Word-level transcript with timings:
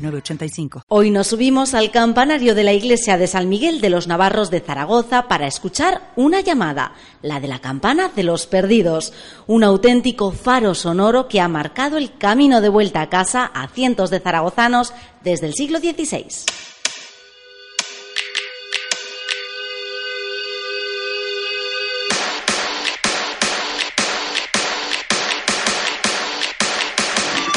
906985. 0.00 0.84
Hoy 0.88 1.10
nos 1.10 1.28
subimos 1.28 1.74
al 1.74 1.90
campanario 1.90 2.54
de 2.54 2.64
la 2.64 2.72
iglesia 2.72 3.18
de 3.18 3.26
San 3.26 3.48
Miguel 3.48 3.80
de 3.80 3.90
los 3.90 4.06
Navarros 4.06 4.50
de 4.50 4.60
Zaragoza 4.60 5.28
para 5.28 5.46
escuchar 5.46 6.12
una 6.16 6.40
llamada, 6.40 6.94
la 7.22 7.40
de 7.40 7.48
la 7.48 7.60
campana 7.60 8.10
de 8.14 8.22
los 8.22 8.46
perdidos, 8.46 9.12
un 9.46 9.64
auténtico 9.64 10.32
faro 10.32 10.74
sonoro 10.74 11.28
que 11.28 11.40
ha 11.40 11.48
marcado 11.48 11.98
el 11.98 12.16
camino 12.16 12.60
de 12.60 12.68
vuelta 12.68 13.02
a 13.02 13.08
casa 13.08 13.44
a 13.46 13.68
cientos 13.68 14.10
de 14.10 14.20
zaragozanos 14.20 14.92
desde 15.22 15.46
el 15.46 15.54
siglo 15.54 15.78
XVI. 15.78 16.26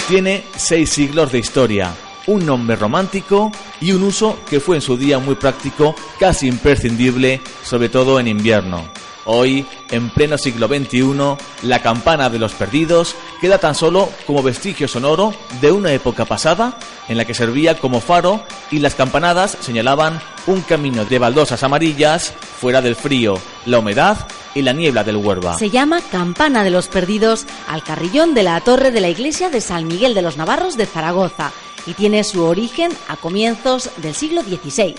Tiene 0.07 0.43
seis 0.57 0.89
siglos 0.89 1.31
de 1.31 1.39
historia, 1.39 1.95
un 2.27 2.45
nombre 2.45 2.75
romántico 2.75 3.51
y 3.81 3.91
un 3.91 4.03
uso 4.03 4.39
que 4.49 4.59
fue 4.59 4.77
en 4.77 4.81
su 4.81 4.97
día 4.97 5.19
muy 5.19 5.35
práctico, 5.35 5.95
casi 6.19 6.47
imprescindible, 6.47 7.41
sobre 7.63 7.89
todo 7.89 8.19
en 8.19 8.27
invierno. 8.27 8.83
Hoy, 9.25 9.65
en 9.89 10.09
pleno 10.09 10.37
siglo 10.37 10.67
XXI, 10.67 11.37
la 11.61 11.81
campana 11.81 12.29
de 12.29 12.39
los 12.39 12.53
perdidos 12.53 13.15
queda 13.39 13.57
tan 13.57 13.73
solo 13.73 14.09
como 14.27 14.43
vestigio 14.43 14.87
sonoro 14.87 15.33
de 15.61 15.71
una 15.71 15.93
época 15.93 16.25
pasada 16.25 16.77
en 17.07 17.17
la 17.17 17.23
que 17.23 17.33
servía 17.33 17.79
como 17.79 18.01
faro 18.01 18.43
y 18.69 18.79
las 18.79 18.95
campanadas 18.95 19.57
señalaban 19.61 20.19
un 20.45 20.61
camino 20.61 21.05
de 21.05 21.19
baldosas 21.19 21.63
amarillas 21.63 22.33
fuera 22.59 22.81
del 22.81 22.97
frío, 22.97 23.39
la 23.65 23.79
humedad 23.79 24.27
y 24.55 24.61
la 24.61 24.73
niebla 24.73 25.05
del 25.05 25.15
Huerva. 25.15 25.57
Se 25.57 25.69
llama 25.69 26.01
Campana 26.11 26.65
de 26.65 26.69
los 26.69 26.89
Perdidos 26.89 27.45
al 27.67 27.81
carrillón 27.81 28.33
de 28.33 28.43
la 28.43 28.59
torre 28.59 28.91
de 28.91 28.99
la 28.99 29.09
iglesia 29.09 29.49
de 29.49 29.61
San 29.61 29.87
Miguel 29.87 30.13
de 30.13 30.21
los 30.21 30.35
Navarros 30.35 30.75
de 30.75 30.85
Zaragoza 30.85 31.53
y 31.85 31.93
tiene 31.93 32.23
su 32.23 32.43
origen 32.43 32.91
a 33.07 33.15
comienzos 33.17 33.89
del 33.97 34.13
siglo 34.13 34.41
XVI. 34.41 34.95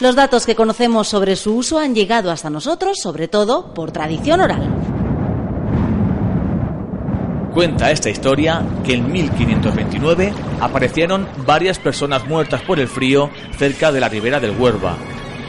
Los 0.00 0.14
datos 0.14 0.46
que 0.46 0.54
conocemos 0.54 1.08
sobre 1.08 1.36
su 1.36 1.56
uso 1.56 1.78
han 1.78 1.94
llegado 1.94 2.30
hasta 2.30 2.50
nosotros, 2.50 2.98
sobre 3.02 3.28
todo 3.28 3.74
por 3.74 3.92
tradición 3.92 4.40
oral. 4.40 4.68
Cuenta 7.52 7.90
esta 7.90 8.08
historia 8.08 8.62
que 8.84 8.94
en 8.94 9.10
1529 9.10 10.32
aparecieron 10.60 11.28
varias 11.44 11.78
personas 11.78 12.26
muertas 12.26 12.62
por 12.62 12.78
el 12.78 12.88
frío 12.88 13.28
cerca 13.58 13.90
de 13.90 14.00
la 14.00 14.08
ribera 14.08 14.38
del 14.38 14.56
Huerva. 14.56 14.96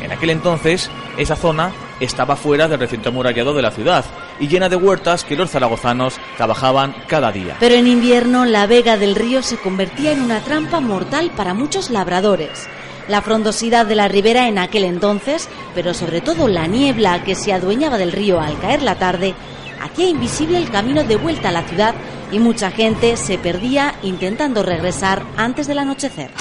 En 0.02 0.12
aquel 0.12 0.32
entonces, 0.32 0.90
esa 1.18 1.36
zona 1.36 1.72
estaba 2.02 2.36
fuera 2.36 2.68
del 2.68 2.80
recinto 2.80 3.10
amurallado 3.10 3.54
de 3.54 3.62
la 3.62 3.72
ciudad 3.72 4.04
y 4.40 4.48
llena 4.48 4.68
de 4.68 4.76
huertas 4.76 5.24
que 5.24 5.36
los 5.36 5.52
zaragozanos 5.52 6.16
trabajaban 6.36 6.96
cada 7.08 7.32
día. 7.32 7.56
Pero 7.60 7.76
en 7.76 7.88
invierno 7.88 8.44
la 8.44 8.68
vega 8.68 8.98
del 8.98 9.16
río 9.16 9.42
se 9.42 9.58
convertía 9.58 10.12
en 10.12 10.22
una 10.22 10.42
trampa 10.42 10.80
mortal 10.80 11.32
para 11.36 11.54
muchos 11.54 11.90
labradores. 11.90 12.68
La 13.08 13.22
frondosidad 13.22 13.86
de 13.86 13.96
la 13.96 14.08
ribera 14.08 14.48
en 14.48 14.58
aquel 14.58 14.84
entonces, 14.84 15.48
pero 15.76 15.94
sobre 15.94 16.22
todo 16.22 16.48
la 16.48 16.68
niebla 16.68 17.24
que 17.24 17.36
se 17.36 17.54
adueñaba 17.54 17.98
del 17.98 18.12
río 18.12 18.40
al 18.40 18.60
caer 18.60 18.82
la 18.82 18.96
tarde, 18.96 19.34
hacía 19.82 20.08
invisible 20.08 20.58
el 20.58 20.70
camino 20.70 21.04
de 21.04 21.16
vuelta 21.16 21.50
a 21.50 21.52
la 21.52 21.64
ciudad 21.64 21.96
y 22.32 22.40
mucha 22.40 22.72
gente 22.72 23.18
se 23.18 23.38
perdía 23.38 23.96
intentando 24.04 24.64
regresar 24.64 25.24
antes 25.38 25.68
del 25.68 25.80
anochecer. 25.80 26.32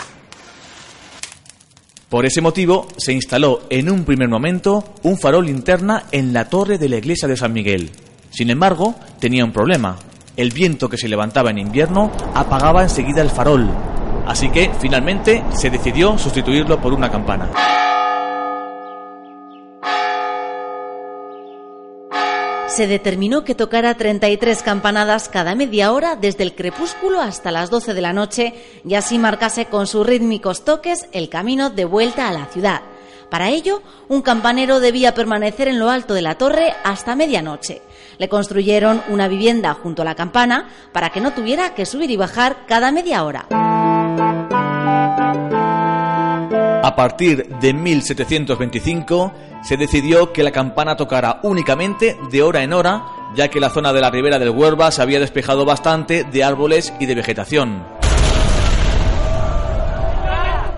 Por 2.11 2.27
ese 2.27 2.43
motivo 2.43 2.89
se 2.99 3.15
instaló 3.15 3.61
en 3.71 3.91
un 3.91 4.05
primer 4.05 4.29
momento 4.29 4.85
un 5.05 5.17
farol 5.17 5.47
linterna 5.47 6.05
en 6.13 6.35
la 6.35 6.51
torre 6.51 6.77
de 6.77 6.89
la 6.89 6.97
iglesia 6.97 7.29
de 7.29 7.37
San 7.37 7.53
Miguel. 7.53 7.91
Sin 8.31 8.51
embargo, 8.51 8.97
tenía 9.19 9.45
un 9.45 9.53
problema. 9.53 9.97
El 10.37 10.51
viento 10.51 10.89
que 10.89 10.99
se 10.99 11.09
levantaba 11.09 11.51
en 11.51 11.59
invierno 11.59 12.11
apagaba 12.35 12.83
enseguida 12.83 13.23
el 13.23 13.31
farol, 13.31 13.71
Así 14.27 14.49
que 14.51 14.71
finalmente 14.79 15.43
se 15.51 15.71
decidió 15.71 16.17
sustituirlo 16.17 16.81
por 16.81 16.93
una 16.93 17.11
campana. 17.11 17.51
Se 22.71 22.87
determinó 22.87 23.43
que 23.43 23.57
tocara 23.57 23.97
33 23.97 24.63
campanadas 24.63 25.29
cada 25.29 25.57
media 25.57 25.93
hora 25.93 26.15
desde 26.15 26.45
el 26.45 26.55
crepúsculo 26.55 27.21
hasta 27.21 27.51
las 27.51 27.69
12 27.69 27.95
de 27.95 28.01
la 28.01 28.13
noche 28.13 28.55
y 28.85 28.95
así 28.95 29.19
marcase 29.19 29.67
con 29.67 29.89
sus 29.89 30.07
rítmicos 30.07 30.65
toques 30.65 31.09
el 31.13 31.29
camino 31.29 31.71
de 31.71 31.85
vuelta 31.85 32.29
a 32.29 32.33
la 32.33 32.47
ciudad. 32.47 32.83
Para 33.29 33.49
ello, 33.49 33.83
un 34.09 34.23
campanero 34.23 34.79
debía 34.79 35.15
permanecer 35.15 35.67
en 35.67 35.81
lo 35.81 35.91
alto 35.91 36.15
de 36.15 36.23
la 36.23 36.39
torre 36.39 36.75
hasta 36.85 37.17
medianoche. 37.17 37.83
Le 38.19 38.29
construyeron 38.29 39.03
una 39.09 39.27
vivienda 39.27 39.75
junto 39.75 40.03
a 40.03 40.05
la 40.05 40.15
campana 40.15 40.69
para 40.93 41.11
que 41.11 41.21
no 41.21 41.33
tuviera 41.33 41.75
que 41.75 41.87
subir 41.87 42.11
y 42.11 42.17
bajar 42.17 42.67
cada 42.67 42.93
media 42.93 43.25
hora. 43.25 43.47
A 46.91 46.97
partir 46.97 47.47
de 47.61 47.73
1725 47.73 49.33
se 49.63 49.77
decidió 49.77 50.33
que 50.33 50.43
la 50.43 50.51
campana 50.51 50.97
tocara 50.97 51.39
únicamente 51.45 52.17
de 52.33 52.43
hora 52.43 52.65
en 52.65 52.73
hora, 52.73 53.05
ya 53.37 53.47
que 53.47 53.61
la 53.61 53.71
zona 53.71 53.93
de 53.93 54.01
la 54.01 54.11
ribera 54.11 54.41
del 54.41 54.51
Huerva 54.51 54.91
se 54.91 55.01
había 55.01 55.21
despejado 55.21 55.65
bastante 55.65 56.25
de 56.25 56.43
árboles 56.43 56.93
y 56.99 57.07
de 57.07 57.15
vegetación. 57.15 57.87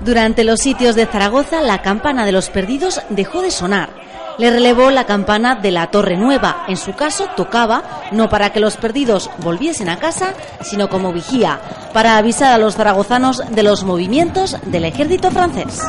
Durante 0.00 0.44
los 0.44 0.60
sitios 0.60 0.96
de 0.96 1.06
Zaragoza, 1.06 1.62
la 1.62 1.80
campana 1.80 2.26
de 2.26 2.32
los 2.32 2.50
perdidos 2.50 3.00
dejó 3.08 3.40
de 3.40 3.50
sonar 3.50 3.88
le 4.38 4.50
relevó 4.50 4.90
la 4.90 5.04
campana 5.04 5.56
de 5.56 5.70
la 5.70 5.90
Torre 5.90 6.16
Nueva. 6.16 6.64
En 6.68 6.76
su 6.76 6.94
caso, 6.94 7.28
tocaba 7.36 7.82
no 8.12 8.28
para 8.28 8.52
que 8.52 8.60
los 8.60 8.76
perdidos 8.76 9.30
volviesen 9.38 9.88
a 9.88 9.98
casa, 9.98 10.34
sino 10.62 10.88
como 10.88 11.12
vigía, 11.12 11.60
para 11.92 12.16
avisar 12.16 12.52
a 12.52 12.58
los 12.58 12.76
zaragozanos 12.76 13.42
de 13.50 13.62
los 13.62 13.84
movimientos 13.84 14.56
del 14.66 14.84
ejército 14.84 15.30
francés. 15.30 15.80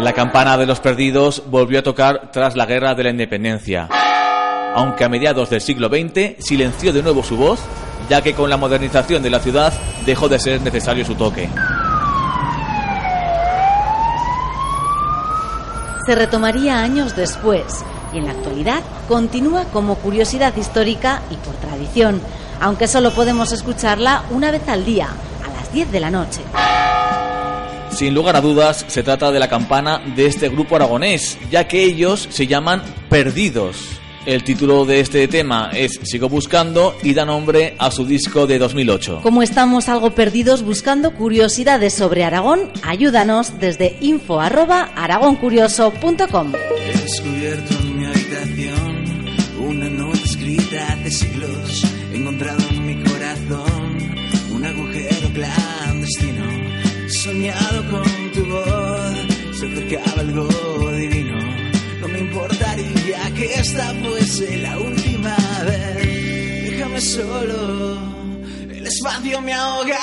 La 0.00 0.12
campana 0.12 0.56
de 0.56 0.66
los 0.66 0.78
perdidos 0.78 1.42
volvió 1.46 1.80
a 1.80 1.82
tocar 1.82 2.30
tras 2.30 2.54
la 2.54 2.66
Guerra 2.66 2.94
de 2.94 3.02
la 3.02 3.10
Independencia, 3.10 3.88
aunque 4.74 5.04
a 5.04 5.08
mediados 5.08 5.50
del 5.50 5.60
siglo 5.60 5.88
XX 5.88 6.36
silenció 6.38 6.92
de 6.92 7.02
nuevo 7.02 7.24
su 7.24 7.36
voz, 7.36 7.58
ya 8.08 8.22
que 8.22 8.32
con 8.32 8.48
la 8.48 8.56
modernización 8.56 9.24
de 9.24 9.30
la 9.30 9.40
ciudad 9.40 9.72
dejó 10.06 10.28
de 10.28 10.38
ser 10.38 10.60
necesario 10.62 11.04
su 11.04 11.16
toque. 11.16 11.48
Se 16.08 16.14
retomaría 16.14 16.80
años 16.80 17.14
después 17.14 17.84
y 18.14 18.16
en 18.16 18.24
la 18.24 18.30
actualidad 18.30 18.82
continúa 19.08 19.66
como 19.66 19.96
curiosidad 19.96 20.56
histórica 20.56 21.20
y 21.30 21.34
por 21.34 21.54
tradición, 21.56 22.22
aunque 22.62 22.88
solo 22.88 23.10
podemos 23.10 23.52
escucharla 23.52 24.24
una 24.30 24.50
vez 24.50 24.66
al 24.68 24.86
día, 24.86 25.08
a 25.44 25.52
las 25.52 25.70
10 25.70 25.92
de 25.92 26.00
la 26.00 26.10
noche. 26.10 26.40
Sin 27.90 28.14
lugar 28.14 28.36
a 28.36 28.40
dudas, 28.40 28.86
se 28.88 29.02
trata 29.02 29.30
de 29.30 29.38
la 29.38 29.50
campana 29.50 30.00
de 30.16 30.24
este 30.24 30.48
grupo 30.48 30.76
aragonés, 30.76 31.36
ya 31.50 31.68
que 31.68 31.84
ellos 31.84 32.26
se 32.30 32.46
llaman 32.46 32.82
Perdidos. 33.10 33.97
El 34.26 34.44
título 34.44 34.84
de 34.84 35.00
este 35.00 35.26
tema 35.28 35.70
es 35.72 35.98
Sigo 36.02 36.28
buscando 36.28 36.94
y 37.02 37.14
da 37.14 37.24
nombre 37.24 37.74
a 37.78 37.90
su 37.90 38.04
disco 38.04 38.46
de 38.46 38.58
2008. 38.58 39.20
Como 39.22 39.42
estamos 39.42 39.88
algo 39.88 40.10
perdidos 40.10 40.62
buscando 40.62 41.14
curiosidades 41.14 41.94
sobre 41.94 42.24
Aragón, 42.24 42.70
ayúdanos 42.82 43.58
desde 43.58 43.96
info 44.00 44.40
arroba 44.40 44.90
aragoncurioso.com. 44.96 46.52
He 46.54 46.98
descubierto 46.98 47.74
en 47.80 47.98
mi 47.98 48.04
habitación 48.06 49.24
una 49.60 49.88
nota 49.88 50.18
escrita 50.24 50.92
hace 50.92 51.10
siglos. 51.10 51.84
He 52.12 52.16
encontrado 52.16 52.62
en 52.70 52.86
mi 52.86 53.04
corazón 53.04 53.98
un 54.52 54.64
agujero 54.64 55.32
clandestino. 55.32 56.44
soñado 57.08 57.90
con 57.90 58.32
tu 58.32 58.44
voz, 58.50 59.58
se 59.58 59.66
acercaba 59.66 60.20
algo 60.20 60.67
que 63.38 63.54
esta 63.54 63.94
fuese 64.02 64.58
la 64.58 64.76
última 64.78 65.36
vez. 65.64 66.70
Déjame 66.70 67.00
solo, 67.00 67.96
el 68.68 68.84
espacio 68.84 69.40
me 69.40 69.54
ahoga. 69.54 69.98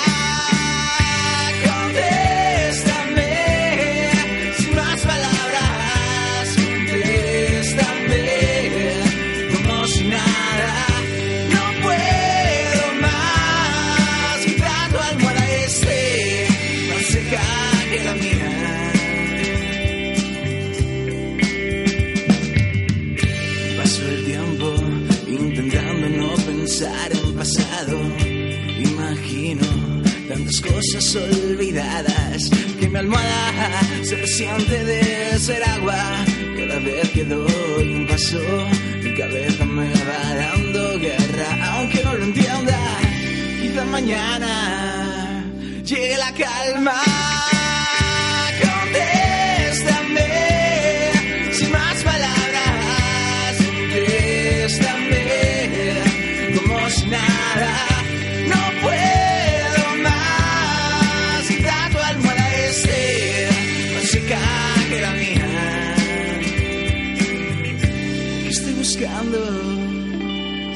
Se 34.36 34.44
resiente 34.44 34.84
de 34.84 35.40
ser 35.40 35.64
agua. 35.64 36.26
Cada 36.58 36.80
vez 36.80 37.10
que 37.12 37.24
doy 37.24 37.94
un 37.94 38.08
paso, 38.08 38.40
mi 39.02 39.14
cabeza 39.16 39.66
me 39.66 39.90
va 39.90 40.36
dando 40.36 41.00
guerra, 41.00 41.48
aunque 41.72 42.04
no 42.04 42.14
lo 42.16 42.24
entienda. 42.24 42.78
Quizá 43.62 43.86
mañana 43.86 45.46
llegue 45.84 46.18
la 46.18 46.32
calma. 46.34 47.02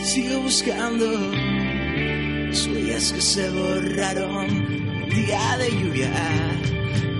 Sigo 0.03 0.41
buscando. 0.41 1.05
Las 2.49 2.67
huellas 2.67 3.13
que 3.13 3.21
se 3.21 3.49
borraron 3.49 4.45
un 4.45 5.09
día 5.09 5.57
de 5.57 5.69
lluvia, 5.71 6.11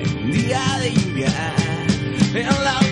en 0.01 0.17
un 0.23 0.31
día 0.31 0.61
de 0.81 0.91
lluvia, 0.93 1.53
en 2.33 2.47
la 2.63 2.88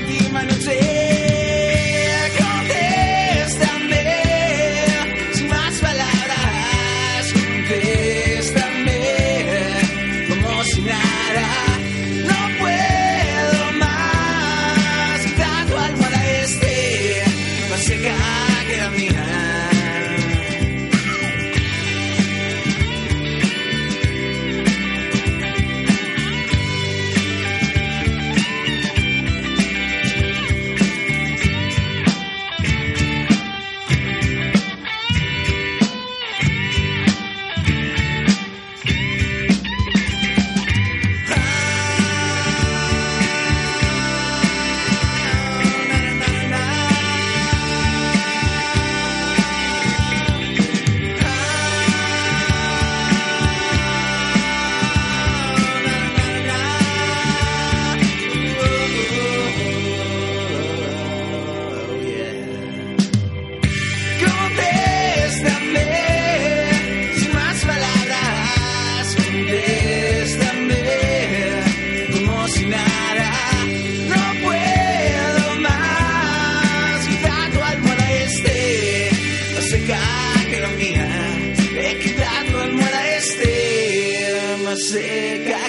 quizá 84.90 85.67